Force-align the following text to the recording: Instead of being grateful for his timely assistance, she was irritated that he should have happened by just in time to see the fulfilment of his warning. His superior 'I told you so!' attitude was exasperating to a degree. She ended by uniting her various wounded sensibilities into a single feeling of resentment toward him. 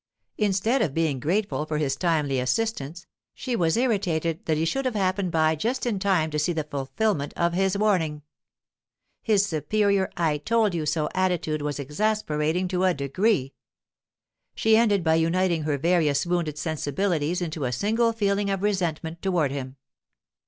Instead 0.39 0.81
of 0.81 0.95
being 0.95 1.19
grateful 1.19 1.63
for 1.63 1.77
his 1.77 1.95
timely 1.95 2.39
assistance, 2.39 3.05
she 3.35 3.55
was 3.55 3.77
irritated 3.77 4.43
that 4.47 4.57
he 4.57 4.65
should 4.65 4.83
have 4.83 4.95
happened 4.95 5.29
by 5.31 5.53
just 5.55 5.85
in 5.85 5.99
time 5.99 6.31
to 6.31 6.39
see 6.39 6.51
the 6.53 6.63
fulfilment 6.63 7.31
of 7.37 7.53
his 7.53 7.77
warning. 7.77 8.23
His 9.21 9.45
superior 9.45 10.09
'I 10.17 10.39
told 10.39 10.73
you 10.73 10.87
so!' 10.87 11.07
attitude 11.13 11.61
was 11.61 11.79
exasperating 11.79 12.67
to 12.69 12.83
a 12.85 12.95
degree. 12.95 13.53
She 14.55 14.75
ended 14.75 15.03
by 15.03 15.13
uniting 15.13 15.65
her 15.65 15.77
various 15.77 16.25
wounded 16.25 16.57
sensibilities 16.57 17.39
into 17.39 17.65
a 17.65 17.71
single 17.71 18.11
feeling 18.11 18.49
of 18.49 18.63
resentment 18.63 19.21
toward 19.21 19.51
him. 19.51 19.75